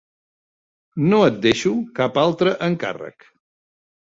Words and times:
No 1.11 1.19
et 1.25 1.37
deixo 1.43 1.73
cap 2.01 2.17
altre 2.25 2.57
encàrrec. 2.71 3.29